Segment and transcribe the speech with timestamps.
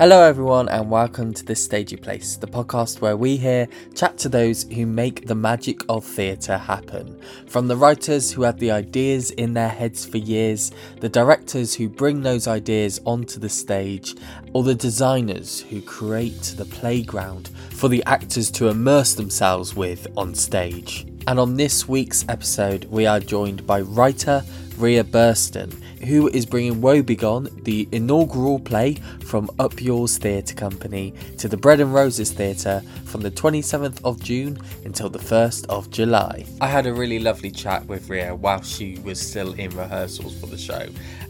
[0.00, 4.30] Hello, everyone, and welcome to This Stagey Place, the podcast where we here chat to
[4.30, 7.20] those who make the magic of theatre happen.
[7.46, 11.90] From the writers who have the ideas in their heads for years, the directors who
[11.90, 14.14] bring those ideas onto the stage,
[14.54, 20.34] or the designers who create the playground for the actors to immerse themselves with on
[20.34, 21.06] stage.
[21.26, 24.44] And on this week's episode, we are joined by writer
[24.78, 31.48] Rhia Burston who is bringing Woebegone, the inaugural play from Up Yours Theatre Company, to
[31.48, 36.44] the Bread and Roses Theatre from the 27th of June until the 1st of July.
[36.60, 40.46] I had a really lovely chat with Rhia while she was still in rehearsals for
[40.46, 40.86] the show,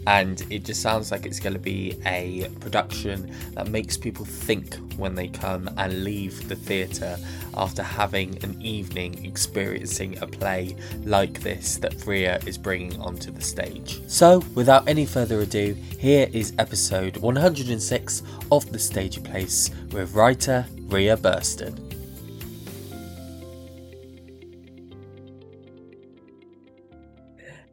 [0.06, 4.77] and it just sounds like it's going to be a production that makes people think
[4.97, 7.19] when they come and leave the theatre
[7.55, 13.42] after having an evening experiencing a play like this that Rhia is bringing onto the
[13.42, 14.00] stage.
[14.06, 20.67] So, without any further ado, here is episode 106 of The Stagey Place with writer
[20.89, 21.78] Rhia Burston.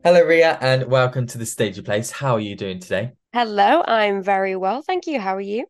[0.01, 2.09] Hello, Rhia, and welcome to the Stagey Place.
[2.09, 3.11] How are you doing today?
[3.33, 4.81] Hello, I'm very well.
[4.81, 5.19] Thank you.
[5.19, 5.65] How are you?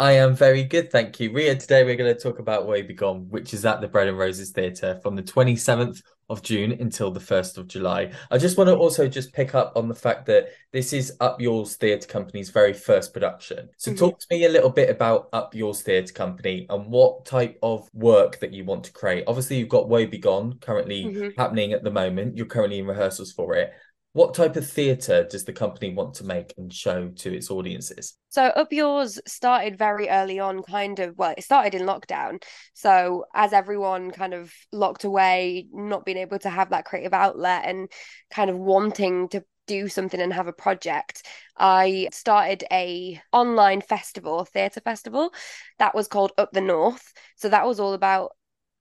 [0.00, 1.30] I am very good, thank you.
[1.30, 4.48] Rhia, today we're going to talk about Woebegone, which is at the Bread and Roses
[4.48, 8.10] Theatre from the 27th of June until the 1st of July.
[8.30, 11.38] I just want to also just pick up on the fact that this is Up
[11.38, 13.68] Yours Theatre Company's very first production.
[13.76, 13.98] So mm-hmm.
[13.98, 17.86] talk to me a little bit about Up Yours Theatre Company and what type of
[17.92, 19.24] work that you want to create.
[19.26, 21.38] Obviously, you've got Woebegone currently mm-hmm.
[21.38, 22.38] happening at the moment.
[22.38, 23.74] You're currently in rehearsals for it.
[24.12, 28.14] What type of theatre does the company want to make and show to its audiences?
[28.28, 32.42] So, Up Yours started very early on, kind of, well, it started in lockdown.
[32.74, 37.62] So, as everyone kind of locked away, not being able to have that creative outlet
[37.66, 37.88] and
[38.32, 41.24] kind of wanting to do something and have a project
[41.56, 45.32] i started a online festival theatre festival
[45.78, 48.32] that was called up the north so that was all about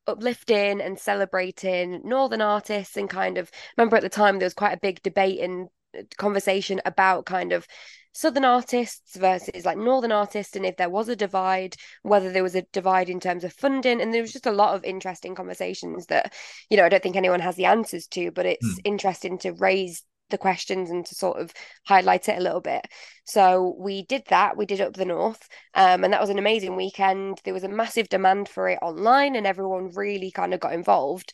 [0.10, 4.74] uplifting and celebrating northern artists and kind of remember at the time there was quite
[4.74, 7.68] a big debate and uh, conversation about kind of
[8.14, 12.56] southern artists versus like northern artists and if there was a divide whether there was
[12.56, 16.08] a divide in terms of funding and there was just a lot of interesting conversations
[16.08, 16.34] that
[16.70, 18.82] you know i don't think anyone has the answers to but it's mm.
[18.84, 21.54] interesting to raise the questions and to sort of
[21.86, 22.86] highlight it a little bit.
[23.26, 24.58] So we did that.
[24.58, 27.40] We did up the north, um, and that was an amazing weekend.
[27.44, 31.32] There was a massive demand for it online, and everyone really kind of got involved.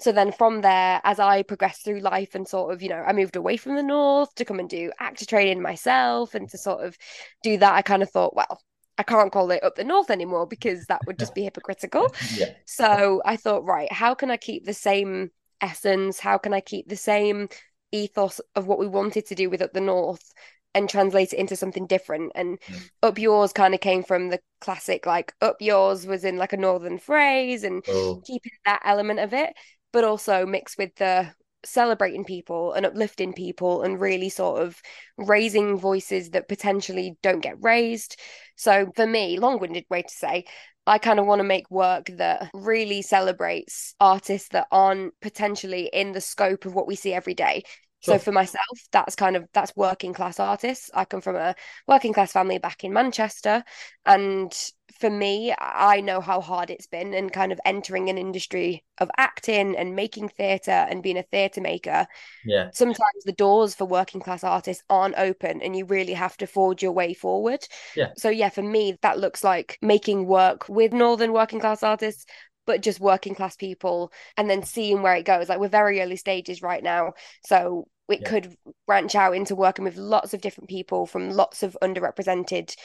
[0.00, 3.12] So then from there, as I progressed through life and sort of, you know, I
[3.12, 6.84] moved away from the north to come and do actor training myself, and to sort
[6.84, 6.96] of
[7.42, 8.60] do that, I kind of thought, well,
[9.00, 12.14] I can't call it up the north anymore because that would just be hypocritical.
[12.36, 12.50] yeah.
[12.66, 15.30] So I thought, right, how can I keep the same
[15.60, 16.20] essence?
[16.20, 17.48] How can I keep the same
[17.92, 20.32] ethos of what we wanted to do with up the north
[20.74, 22.90] and translate it into something different and mm.
[23.02, 26.56] up yours kind of came from the classic like up yours was in like a
[26.56, 28.22] northern phrase and oh.
[28.24, 29.52] keeping that element of it
[29.92, 31.32] but also mixed with the
[31.64, 34.80] celebrating people and uplifting people and really sort of
[35.18, 38.18] raising voices that potentially don't get raised
[38.56, 40.44] so for me long-winded way to say
[40.90, 46.10] I kind of want to make work that really celebrates artists that aren't potentially in
[46.10, 47.62] the scope of what we see every day.
[48.02, 48.14] Sure.
[48.14, 50.90] So for myself, that's kind of that's working class artists.
[50.94, 51.54] I come from a
[51.86, 53.62] working class family back in Manchester,
[54.06, 54.52] and
[54.98, 59.10] for me, I know how hard it's been, and kind of entering an industry of
[59.18, 62.06] acting and making theatre and being a theatre maker.
[62.42, 66.46] Yeah, sometimes the doors for working class artists aren't open, and you really have to
[66.46, 67.66] forge your way forward.
[67.94, 68.12] Yeah.
[68.16, 72.24] So yeah, for me, that looks like making work with northern working class artists,
[72.70, 75.48] but just working class people and then seeing where it goes.
[75.48, 77.14] Like we're very early stages right now.
[77.44, 78.28] So it yeah.
[78.28, 82.76] could branch out into working with lots of different people from lots of underrepresented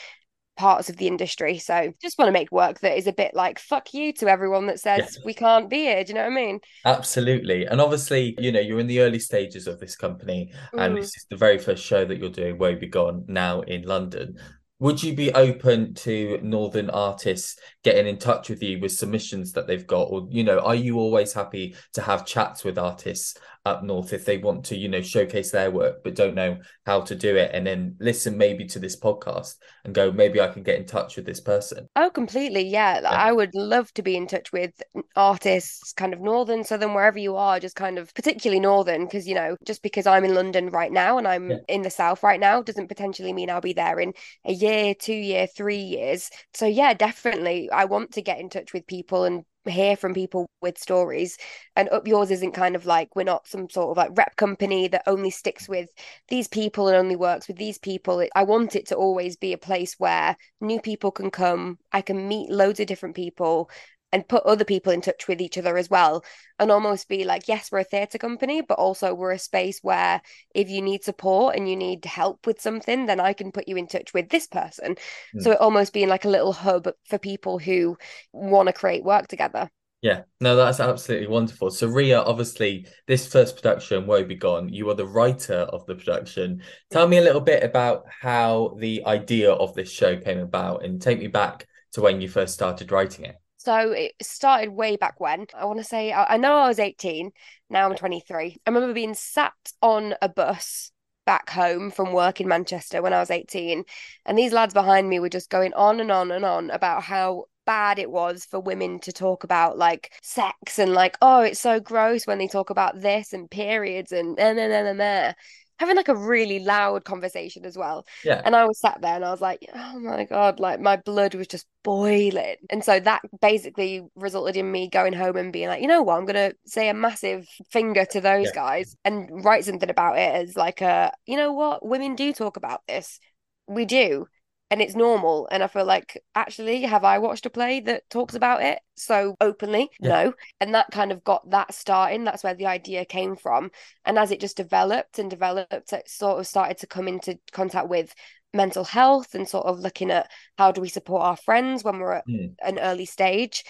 [0.57, 1.59] parts of the industry.
[1.59, 4.65] So just want to make work that is a bit like fuck you to everyone
[4.67, 6.03] that says we can't be here.
[6.03, 6.61] Do you know what I mean?
[6.83, 7.65] Absolutely.
[7.65, 10.83] And obviously, you know, you're in the early stages of this company mm.
[10.83, 14.39] and this is the very first show that you're doing, Woebegone, now in London
[14.79, 19.67] would you be open to northern artists getting in touch with you with submissions that
[19.67, 20.03] they've got?
[20.03, 24.25] Or you know are you always happy to have chats with artists up north if
[24.25, 27.49] they want to you know showcase their work but don't know how to do it
[27.53, 31.15] and then listen maybe to this podcast and go maybe i can get in touch
[31.15, 33.09] with this person oh completely yeah, yeah.
[33.09, 34.71] i would love to be in touch with
[35.15, 39.33] artists kind of northern southern wherever you are just kind of particularly northern because you
[39.33, 41.57] know just because i'm in london right now and i'm yeah.
[41.67, 44.13] in the south right now doesn't potentially mean i'll be there in
[44.45, 48.73] a year two year three years so yeah definitely i want to get in touch
[48.73, 51.37] with people and hear from people with stories
[51.75, 54.87] and up yours isn't kind of like we're not some sort of like rep company
[54.87, 55.89] that only sticks with
[56.27, 58.25] these people and only works with these people.
[58.35, 61.77] I want it to always be a place where new people can come.
[61.91, 63.69] I can meet loads of different people
[64.15, 66.23] and put other people in touch with each other as well
[66.57, 70.21] and almost be like yes we're a theatre company but also we're a space where
[70.53, 73.75] if you need support and you need help with something then i can put you
[73.75, 74.95] in touch with this person
[75.35, 75.41] mm.
[75.41, 77.97] so it almost being like a little hub for people who
[78.31, 79.69] want to create work together
[80.01, 81.71] yeah, no, that's absolutely wonderful.
[81.71, 86.61] So, Rhia, obviously, this first production, Woebegone, you are the writer of the production.
[86.91, 91.01] Tell me a little bit about how the idea of this show came about and
[91.01, 93.37] take me back to when you first started writing it.
[93.65, 95.47] So it started way back when.
[95.57, 97.31] I want to say, I, know I was 18,
[97.67, 98.57] now I'm 23.
[98.63, 100.91] I remember being sat on a bus
[101.25, 103.83] back home from work in Manchester when I was 18.
[104.23, 107.45] And these lads behind me were just going on and on and on about how
[107.65, 111.79] bad it was for women to talk about like sex and like, oh, it's so
[111.79, 115.35] gross when they talk about this and periods and and and and, and
[115.79, 118.05] having like a really loud conversation as well.
[118.23, 118.41] Yeah.
[118.43, 121.35] And I was sat there and I was like, oh my God, like my blood
[121.35, 122.55] was just boiling.
[122.69, 126.17] And so that basically resulted in me going home and being like, you know what,
[126.17, 128.53] I'm gonna say a massive finger to those yeah.
[128.53, 132.57] guys and write something about it as like a, you know what, women do talk
[132.57, 133.19] about this.
[133.67, 134.27] We do
[134.71, 135.47] and it's normal.
[135.51, 139.35] And I feel like, actually, have I watched a play that talks about it so
[139.39, 139.89] openly?
[139.99, 140.09] Yeah.
[140.09, 140.33] No.
[140.59, 142.23] And that kind of got that starting.
[142.23, 143.71] That's where the idea came from.
[144.05, 147.89] And as it just developed and developed, it sort of started to come into contact
[147.89, 148.13] with
[148.53, 152.13] mental health and sort of looking at how do we support our friends when we're
[152.13, 152.55] at mm.
[152.63, 153.63] an early stage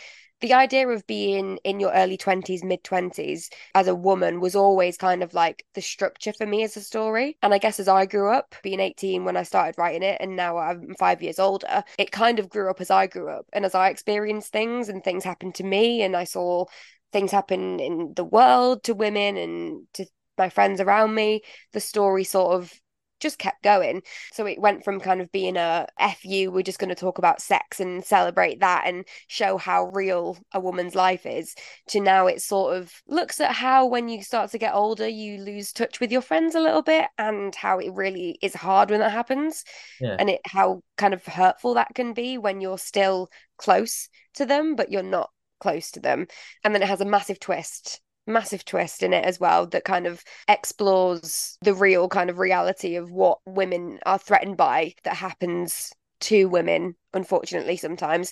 [0.45, 4.95] the idea of being in your early 20s, mid 20s as a woman was always
[4.95, 7.35] kind of like the structure for me as a story.
[7.41, 10.35] And I guess as I grew up, being 18 when I started writing it, and
[10.35, 13.47] now I'm five years older, it kind of grew up as I grew up.
[13.53, 16.65] And as I experienced things and things happened to me, and I saw
[17.11, 20.05] things happen in the world to women and to
[20.37, 21.41] my friends around me,
[21.73, 22.71] the story sort of
[23.19, 24.01] just kept going.
[24.33, 27.41] So it went from kind of being a FU, we're just going to talk about
[27.41, 31.55] sex and celebrate that and show how real a woman's life is,
[31.89, 35.39] to now it sort of looks at how when you start to get older, you
[35.39, 38.99] lose touch with your friends a little bit and how it really is hard when
[38.99, 39.63] that happens.
[39.99, 40.15] Yeah.
[40.19, 44.75] And it how kind of hurtful that can be when you're still close to them,
[44.75, 45.29] but you're not
[45.59, 46.27] close to them.
[46.63, 50.07] And then it has a massive twist massive twist in it as well that kind
[50.07, 55.91] of explores the real kind of reality of what women are threatened by that happens
[56.21, 58.31] to women unfortunately sometimes.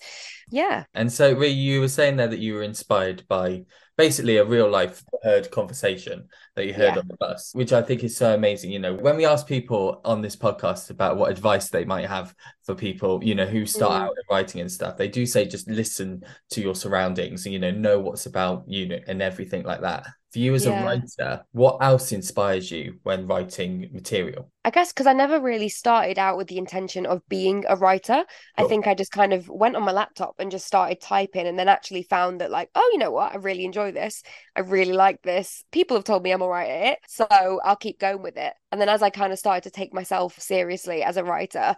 [0.49, 0.85] Yeah.
[0.93, 3.63] And so you were saying there that you were inspired by
[3.97, 6.99] basically a real life heard conversation that you heard yeah.
[6.99, 10.01] on the bus which i think is so amazing you know when we ask people
[10.03, 14.01] on this podcast about what advice they might have for people you know who start
[14.01, 14.05] mm.
[14.05, 17.71] out writing and stuff they do say just listen to your surroundings and you know
[17.71, 20.81] know what's about you and everything like that for you as yeah.
[20.81, 24.49] a writer, what else inspires you when writing material?
[24.65, 28.25] I guess because I never really started out with the intention of being a writer.
[28.57, 28.65] Cool.
[28.65, 31.59] I think I just kind of went on my laptop and just started typing and
[31.59, 33.33] then actually found that, like, oh, you know what?
[33.33, 34.23] I really enjoy this.
[34.55, 35.63] I really like this.
[35.71, 36.99] People have told me I'm all right at it.
[37.07, 38.53] So I'll keep going with it.
[38.71, 41.75] And then as I kind of started to take myself seriously as a writer,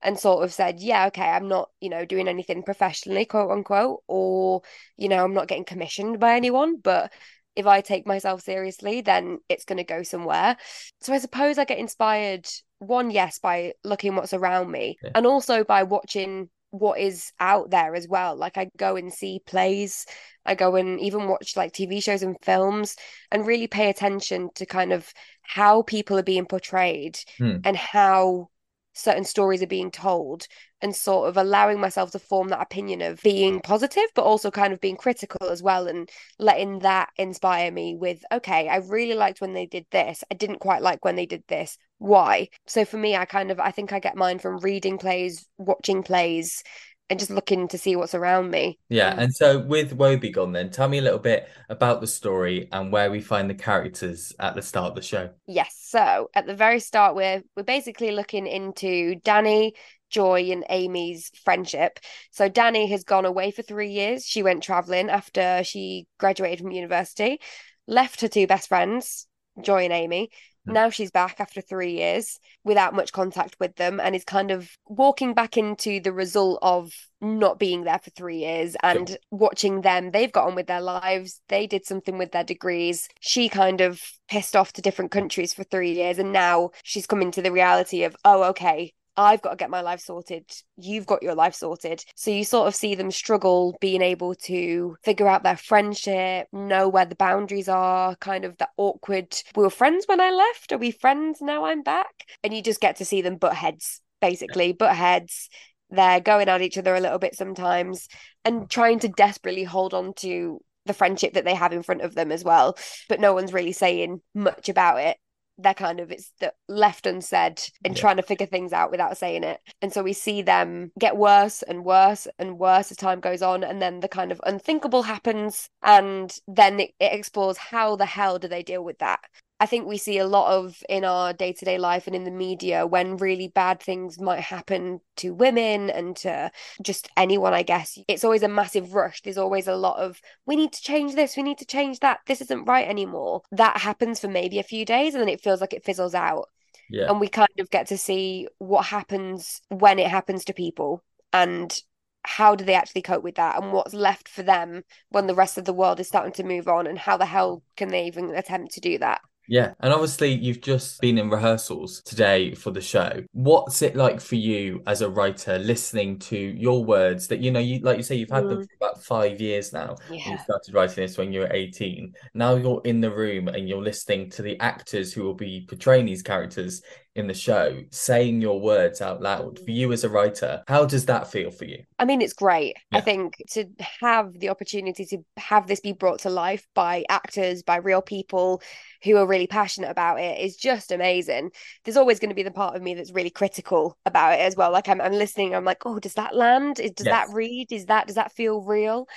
[0.00, 4.04] and sort of said, yeah, okay, I'm not, you know, doing anything professionally, quote unquote,
[4.06, 4.62] or,
[4.96, 7.12] you know, I'm not getting commissioned by anyone, but
[7.58, 10.56] if I take myself seriously, then it's going to go somewhere.
[11.00, 12.46] So I suppose I get inspired,
[12.78, 15.10] one, yes, by looking what's around me, yeah.
[15.16, 18.36] and also by watching what is out there as well.
[18.36, 20.06] Like I go and see plays,
[20.46, 22.94] I go and even watch like TV shows and films
[23.32, 25.12] and really pay attention to kind of
[25.42, 27.56] how people are being portrayed hmm.
[27.64, 28.50] and how
[28.94, 30.46] certain stories are being told
[30.80, 34.72] and sort of allowing myself to form that opinion of being positive but also kind
[34.72, 36.08] of being critical as well and
[36.38, 40.60] letting that inspire me with okay i really liked when they did this i didn't
[40.60, 43.92] quite like when they did this why so for me i kind of i think
[43.92, 46.62] i get mine from reading plays watching plays
[47.10, 48.78] and just looking to see what's around me.
[48.88, 49.18] Yeah, mm.
[49.18, 53.10] and so with Woebegone, then tell me a little bit about the story and where
[53.10, 55.30] we find the characters at the start of the show.
[55.46, 59.74] Yes, so at the very start, we're we're basically looking into Danny,
[60.10, 61.98] Joy, and Amy's friendship.
[62.30, 64.24] So Danny has gone away for three years.
[64.24, 67.40] She went traveling after she graduated from university,
[67.86, 69.26] left her two best friends,
[69.60, 70.30] Joy and Amy,
[70.66, 70.72] hmm.
[70.72, 74.70] now she's back after three years without much contact with them and is kind of
[74.86, 79.18] walking back into the result of not being there for three years and sure.
[79.30, 80.10] watching them.
[80.10, 81.40] They've got on with their lives.
[81.48, 83.08] They did something with their degrees.
[83.20, 86.18] She kind of pissed off to different countries for three years.
[86.18, 89.80] And now she's coming to the reality of, oh, okay, I've got to get my
[89.80, 90.44] life sorted.
[90.76, 92.04] You've got your life sorted.
[92.14, 96.88] So you sort of see them struggle being able to figure out their friendship, know
[96.88, 99.36] where the boundaries are, kind of that awkward.
[99.56, 100.70] We were friends when I left.
[100.72, 102.26] Are we friends now I'm back?
[102.44, 105.48] And you just get to see them butt heads, basically, butt heads.
[105.90, 108.06] They're going at each other a little bit sometimes
[108.44, 108.68] and mm.
[108.68, 112.30] trying to desperately hold on to the friendship that they have in front of them
[112.30, 112.78] as well.
[113.08, 115.16] But no one's really saying much about it
[115.58, 116.32] they're kind of it's
[116.68, 118.00] left unsaid and yeah.
[118.00, 119.60] trying to figure things out without saying it.
[119.82, 123.64] And so we see them get worse and worse and worse as time goes on.
[123.64, 125.68] And then the kind of unthinkable happens.
[125.82, 129.20] And then it, it explores how the hell do they deal with that
[129.60, 132.24] I think we see a lot of in our day to day life and in
[132.24, 136.50] the media when really bad things might happen to women and to
[136.82, 137.98] just anyone, I guess.
[138.06, 139.22] It's always a massive rush.
[139.22, 142.20] There's always a lot of, we need to change this, we need to change that,
[142.26, 143.42] this isn't right anymore.
[143.50, 146.48] That happens for maybe a few days and then it feels like it fizzles out.
[146.88, 147.10] Yeah.
[147.10, 151.76] And we kind of get to see what happens when it happens to people and
[152.22, 155.58] how do they actually cope with that and what's left for them when the rest
[155.58, 158.34] of the world is starting to move on and how the hell can they even
[158.34, 162.82] attempt to do that yeah, and obviously you've just been in rehearsals today for the
[162.82, 163.24] show.
[163.32, 167.58] What's it like for you as a writer listening to your words that you know
[167.58, 168.50] you like you say you've had mm.
[168.50, 169.96] them for about 5 years now.
[170.10, 170.32] Yeah.
[170.32, 172.12] You started writing this when you were 18.
[172.34, 176.04] Now you're in the room and you're listening to the actors who will be portraying
[176.04, 176.82] these characters
[177.18, 181.06] in the show saying your words out loud for you as a writer how does
[181.06, 181.82] that feel for you?
[181.98, 182.76] I mean it's great.
[182.92, 182.98] Yeah.
[182.98, 183.66] i think to
[184.00, 188.62] have the opportunity to have this be brought to life by actors by real people
[189.02, 191.50] who are really passionate about it is just amazing.
[191.84, 194.54] There's always going to be the part of me that's really critical about it as
[194.54, 194.70] well.
[194.70, 196.76] Like i'm, I'm listening i'm like oh does that land?
[196.76, 197.04] Does yes.
[197.04, 197.72] that read?
[197.72, 199.08] Is that does that feel real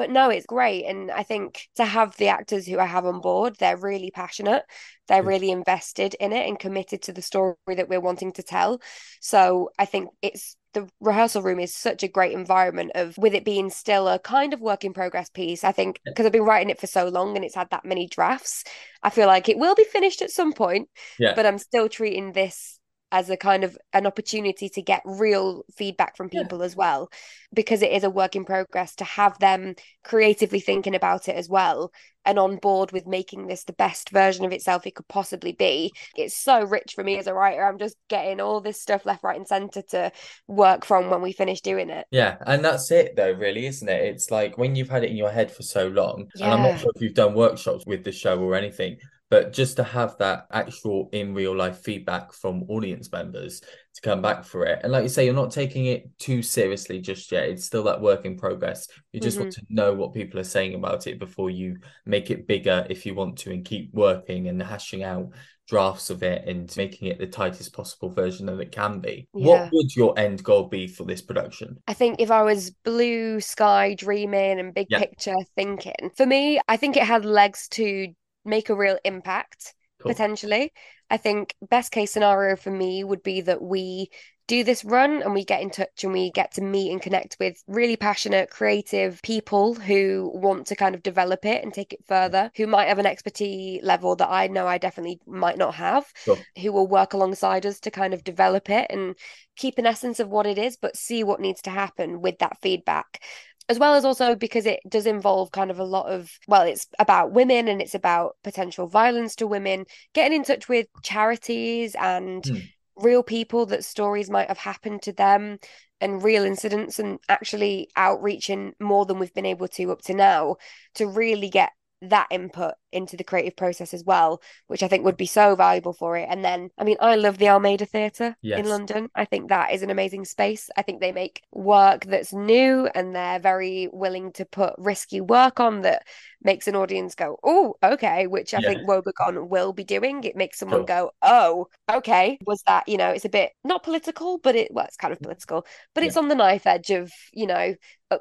[0.00, 0.86] but no, it's great.
[0.86, 4.62] And I think to have the actors who I have on board, they're really passionate.
[5.08, 8.80] They're really invested in it and committed to the story that we're wanting to tell.
[9.20, 13.44] So I think it's the rehearsal room is such a great environment of with it
[13.44, 16.70] being still a kind of work in progress piece i think because i've been writing
[16.70, 18.62] it for so long and it's had that many drafts
[19.02, 20.88] i feel like it will be finished at some point
[21.18, 21.34] yeah.
[21.34, 22.78] but i'm still treating this
[23.12, 26.64] as a kind of an opportunity to get real feedback from people yeah.
[26.64, 27.10] as well
[27.52, 29.74] because it is a work in progress to have them
[30.04, 31.90] creatively thinking about it as well
[32.24, 35.90] and on board with making this the best version of itself it could possibly be
[36.16, 39.24] it's so rich for me as a writer i'm just getting all this stuff left
[39.24, 40.12] right and center to
[40.46, 44.04] work from when we finish doing it yeah and that's it though really isn't it
[44.04, 46.46] it's like when you've had it in your head for so long yeah.
[46.46, 48.96] and i'm not sure if you've done workshops with the show or anything
[49.30, 53.62] but just to have that actual in real life feedback from audience members
[53.94, 57.00] to come back for it and like you say you're not taking it too seriously
[57.00, 59.44] just yet it's still that work in progress you just mm-hmm.
[59.44, 63.06] want to know what people are saying about it before you make it bigger if
[63.06, 65.30] you want to and keep working and hashing out
[65.70, 69.28] drafts of it and making it the tightest possible version that it can be.
[69.32, 69.46] Yeah.
[69.46, 71.80] What would your end goal be for this production?
[71.86, 74.98] I think if I was blue sky dreaming and big yeah.
[74.98, 78.08] picture thinking, for me, I think it had legs to
[78.44, 80.12] make a real impact cool.
[80.12, 80.72] potentially.
[81.10, 84.10] I think best case scenario for me would be that we
[84.50, 87.36] do this run and we get in touch and we get to meet and connect
[87.38, 92.04] with really passionate, creative people who want to kind of develop it and take it
[92.08, 96.04] further, who might have an expertise level that I know I definitely might not have,
[96.24, 96.36] sure.
[96.60, 99.14] who will work alongside us to kind of develop it and
[99.56, 102.58] keep an essence of what it is, but see what needs to happen with that
[102.60, 103.22] feedback
[103.70, 106.88] as well as also because it does involve kind of a lot of well it's
[106.98, 112.42] about women and it's about potential violence to women getting in touch with charities and
[112.42, 112.68] mm.
[112.96, 115.56] real people that stories might have happened to them
[116.00, 120.56] and real incidents and actually outreaching more than we've been able to up to now
[120.96, 121.70] to really get
[122.02, 125.92] that input into the creative process as well, which I think would be so valuable
[125.92, 126.26] for it.
[126.30, 128.58] And then, I mean, I love the Almeida Theatre yes.
[128.58, 129.08] in London.
[129.14, 130.70] I think that is an amazing space.
[130.76, 135.60] I think they make work that's new and they're very willing to put risky work
[135.60, 136.06] on that
[136.42, 138.70] makes an audience go, oh, okay, which I yeah.
[138.70, 140.24] think Woebegone will be doing.
[140.24, 140.86] It makes someone cool.
[140.86, 142.38] go, oh, okay.
[142.46, 145.20] Was that, you know, it's a bit not political, but it, well, it's kind of
[145.20, 146.08] political, but yeah.
[146.08, 147.74] it's on the knife edge of, you know,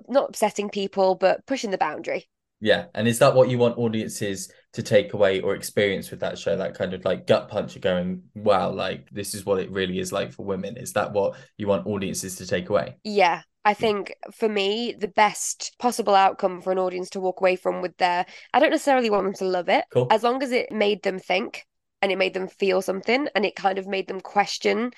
[0.08, 2.28] not upsetting people, but pushing the boundary.
[2.62, 6.38] Yeah, and is that what you want audiences to take away or experience with that
[6.38, 6.58] show?
[6.58, 10.00] That kind of like gut punch of going, wow, like this is what it really
[10.00, 10.76] is like for women.
[10.78, 12.98] Is that what you want audiences to take away?
[13.04, 17.56] Yeah, I think for me, the best possible outcome for an audience to walk away
[17.56, 20.08] from with their, I don't necessarily want them to love it, cool.
[20.10, 21.66] as long as it made them think
[22.02, 24.92] and it made them feel something and it kind of made them question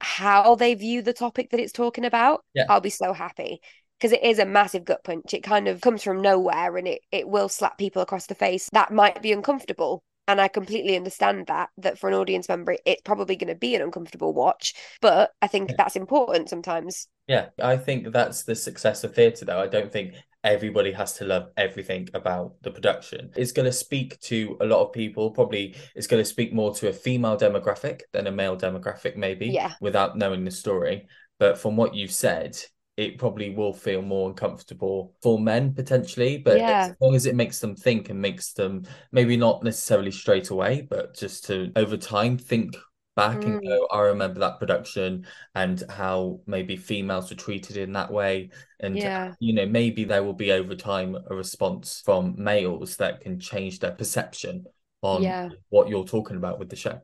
[0.00, 2.44] how they view the topic that it's talking about.
[2.54, 2.64] Yeah.
[2.68, 3.60] I'll be so happy
[4.02, 5.32] because it is a massive gut punch.
[5.32, 8.68] It kind of comes from nowhere and it, it will slap people across the face.
[8.72, 10.02] That might be uncomfortable.
[10.26, 13.76] And I completely understand that, that for an audience member, it's probably going to be
[13.76, 14.74] an uncomfortable watch.
[15.00, 17.06] But I think that's important sometimes.
[17.28, 19.60] Yeah, I think that's the success of theatre, though.
[19.60, 23.30] I don't think everybody has to love everything about the production.
[23.36, 25.30] It's going to speak to a lot of people.
[25.30, 29.46] Probably it's going to speak more to a female demographic than a male demographic, maybe,
[29.46, 29.74] yeah.
[29.80, 31.06] without knowing the story.
[31.38, 32.58] But from what you've said,
[32.96, 36.88] it probably will feel more uncomfortable for men potentially but yeah.
[36.88, 40.86] as long as it makes them think and makes them maybe not necessarily straight away
[40.88, 42.76] but just to over time think
[43.16, 43.44] back mm.
[43.44, 48.50] and go i remember that production and how maybe females were treated in that way
[48.80, 49.34] and yeah.
[49.38, 53.78] you know maybe there will be over time a response from males that can change
[53.78, 54.64] their perception
[55.02, 55.48] on yeah.
[55.68, 57.00] what you're talking about with the show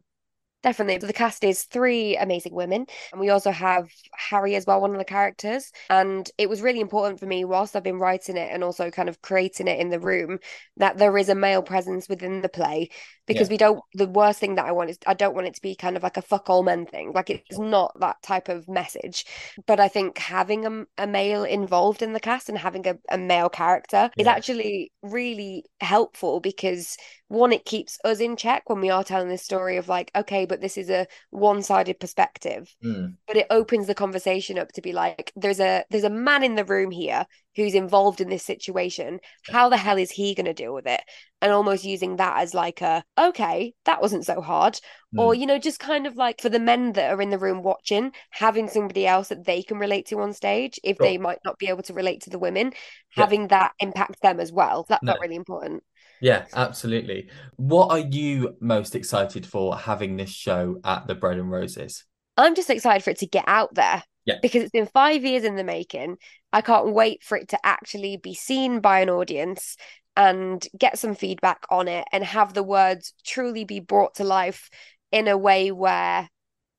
[0.63, 0.99] Definitely.
[1.01, 2.87] So The cast is three amazing women.
[3.13, 5.71] And we also have Harry as well, one of the characters.
[5.89, 9.09] And it was really important for me, whilst I've been writing it and also kind
[9.09, 10.39] of creating it in the room,
[10.77, 12.91] that there is a male presence within the play.
[13.27, 13.53] Because yeah.
[13.53, 15.77] we don't, the worst thing that I want is, I don't want it to be
[15.77, 17.13] kind of like a fuck all men thing.
[17.13, 19.27] Like it's not that type of message.
[19.67, 23.19] But I think having a, a male involved in the cast and having a, a
[23.19, 24.23] male character yeah.
[24.23, 26.97] is actually really helpful because
[27.29, 30.47] one it keeps us in check when we are telling this story of like okay
[30.47, 33.15] but this is a one-sided perspective mm.
[33.27, 36.55] but it opens the conversation up to be like there's a there's a man in
[36.55, 39.21] the room here who's involved in this situation
[39.51, 41.03] how the hell is he going to deal with it
[41.43, 44.75] and almost using that as like a okay that wasn't so hard
[45.15, 45.21] mm.
[45.21, 47.63] or you know just kind of like for the men that are in the room
[47.63, 51.07] watching having somebody else that they can relate to on stage if sure.
[51.07, 52.69] they might not be able to relate to the women
[53.17, 53.23] yeah.
[53.23, 55.13] having that impact them as well that's no.
[55.13, 55.83] not really important
[56.21, 57.29] yeah, absolutely.
[57.57, 62.05] What are you most excited for having this show at the Bread and Roses?
[62.37, 64.03] I'm just excited for it to get out there.
[64.25, 64.37] Yeah.
[64.43, 66.19] Because it's been five years in the making.
[66.53, 69.77] I can't wait for it to actually be seen by an audience
[70.17, 74.69] and get some feedback on it and have the words truly be brought to life
[75.13, 76.29] in a way where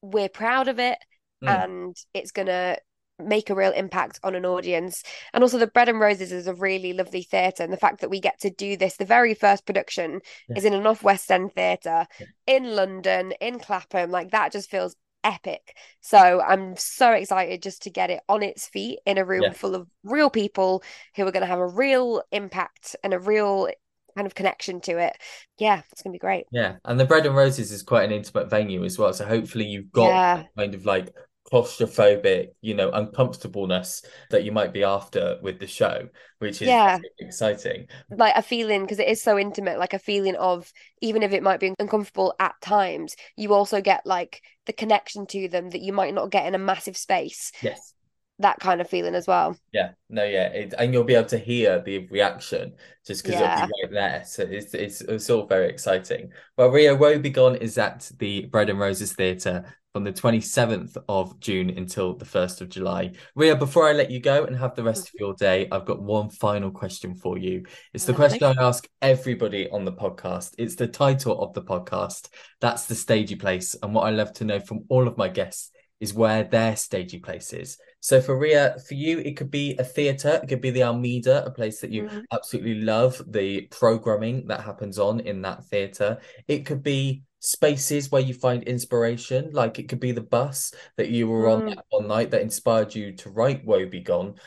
[0.01, 0.97] we're proud of it
[1.43, 1.63] mm.
[1.63, 2.77] and it's going to
[3.19, 5.03] make a real impact on an audience.
[5.33, 7.63] And also, the Bread and Roses is a really lovely theatre.
[7.63, 10.57] And the fact that we get to do this, the very first production yeah.
[10.57, 12.25] is in a North West End theatre yeah.
[12.47, 15.75] in London, in Clapham, like that just feels epic.
[16.01, 19.53] So I'm so excited just to get it on its feet in a room yeah.
[19.53, 20.83] full of real people
[21.15, 23.69] who are going to have a real impact and a real
[24.15, 25.17] kind of connection to it.
[25.57, 26.45] Yeah, it's gonna be great.
[26.51, 29.13] Yeah, and the Bread and Roses is quite an intimate venue as well.
[29.13, 30.43] So hopefully you've got yeah.
[30.57, 31.13] kind of like
[31.51, 36.07] claustrophobic, you know, uncomfortableness that you might be after with the show,
[36.39, 36.99] which is yeah.
[37.19, 37.87] exciting.
[38.09, 41.43] Like a feeling, because it is so intimate, like a feeling of even if it
[41.43, 45.93] might be uncomfortable at times, you also get like the connection to them that you
[45.93, 47.51] might not get in a massive space.
[47.61, 47.93] Yes.
[48.41, 49.57] That kind of feeling as well.
[49.73, 53.65] Yeah, no, yeah, it, and you'll be able to hear the reaction just because yeah.
[53.65, 54.23] it'll be right there.
[54.25, 56.31] So it's, it's it's all very exciting.
[56.55, 61.71] Well, Rhia Woebegone is at the Bread and Roses Theatre from the 27th of June
[61.71, 63.11] until the 1st of July.
[63.35, 66.01] Rhia, before I let you go and have the rest of your day, I've got
[66.01, 67.65] one final question for you.
[67.93, 70.53] It's the question I ask everybody on the podcast.
[70.59, 72.29] It's the title of the podcast.
[72.61, 73.75] That's the stagey place.
[73.81, 77.19] And what I love to know from all of my guests is where their stagey
[77.19, 77.77] place is.
[77.99, 81.43] So for Rhia, for you, it could be a theatre, it could be the Almeida,
[81.45, 82.19] a place that you mm-hmm.
[82.31, 86.19] absolutely love, the programming that happens on in that theatre.
[86.47, 91.09] It could be spaces where you find inspiration like it could be the bus that
[91.09, 91.75] you were on mm.
[91.75, 94.37] that one night that inspired you to write Woebegone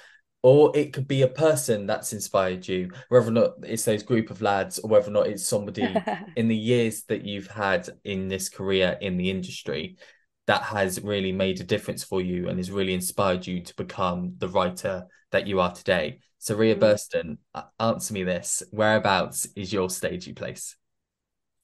[0.42, 4.30] or it could be a person that's inspired you whether or not it's those group
[4.30, 5.88] of lads or whether or not it's somebody
[6.36, 9.96] in the years that you've had in this career in the industry
[10.46, 14.34] that has really made a difference for you and has really inspired you to become
[14.38, 16.80] the writer that you are today so rhia mm.
[16.80, 17.38] burston
[17.80, 20.76] answer me this whereabouts is your stagey place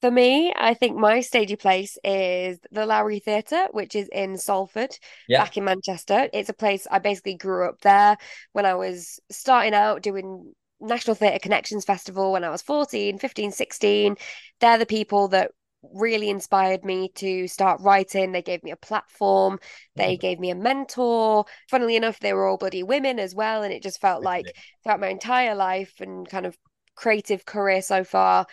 [0.00, 4.96] for me, I think my stagey place is the Lowry Theatre, which is in Salford,
[5.28, 5.42] yeah.
[5.42, 6.28] back in Manchester.
[6.32, 8.16] It's a place I basically grew up there
[8.52, 13.50] when I was starting out doing National Theatre Connections Festival when I was 14, 15,
[13.50, 14.16] 16.
[14.61, 15.50] They're the people that
[15.94, 18.30] really inspired me to start writing.
[18.30, 19.58] They gave me a platform,
[19.96, 20.20] they mm.
[20.20, 21.44] gave me a mentor.
[21.68, 23.64] Funnily enough, they were all bloody women as well.
[23.64, 24.46] And it just felt like
[24.82, 26.56] throughout my entire life and kind of
[26.94, 28.46] creative career so far,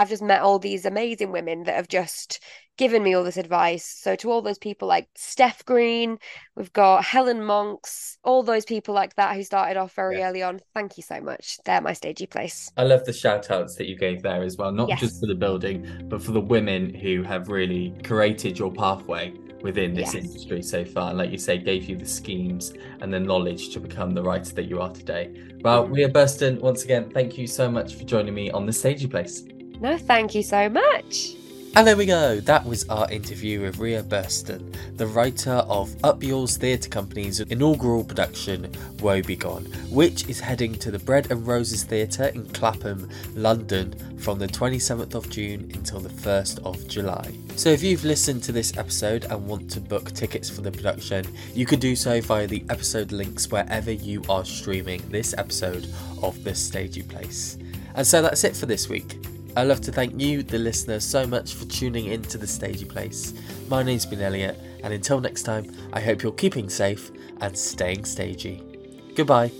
[0.00, 2.42] I've just met all these amazing women that have just
[2.78, 3.84] given me all this advice.
[3.84, 6.16] So to all those people like Steph Green,
[6.56, 10.30] we've got Helen Monks, all those people like that who started off very yeah.
[10.30, 10.60] early on.
[10.74, 11.58] Thank you so much.
[11.66, 12.72] They're my stagey place.
[12.78, 15.00] I love the shout outs that you gave there as well, not yes.
[15.00, 19.92] just for the building, but for the women who have really created your pathway within
[19.92, 20.24] this yes.
[20.24, 21.10] industry so far.
[21.10, 24.54] And like you say, gave you the schemes and the knowledge to become the writer
[24.54, 25.30] that you are today.
[25.60, 25.92] Well, mm-hmm.
[25.92, 29.44] Rhia Burston, once again, thank you so much for joining me on the Stagey Place.
[29.80, 31.34] No, thank you so much.
[31.76, 36.20] And there we go, that was our interview with Rhia Burston, the writer of Up
[36.20, 38.64] Yours Theatre Company's inaugural production,
[38.96, 44.48] Woebegone, which is heading to the Bread and Roses Theatre in Clapham, London from the
[44.48, 47.32] 27th of June until the 1st of July.
[47.54, 51.24] So if you've listened to this episode and want to book tickets for the production,
[51.54, 55.86] you can do so via the episode links wherever you are streaming this episode
[56.20, 57.58] of The Stagey Place.
[57.94, 59.16] And so that's it for this week.
[59.56, 62.84] I'd love to thank you, the listener, so much for tuning in to the Stagey
[62.84, 63.34] Place.
[63.68, 67.10] My name's been Eliott, and until next time, I hope you're keeping safe
[67.40, 68.62] and staying stagey.
[69.16, 69.50] Goodbye.